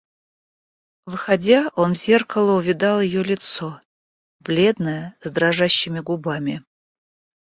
[1.05, 3.79] Выходя, он в зеркало увидал ее лицо,
[4.39, 6.65] бледное, с дрожащими губами.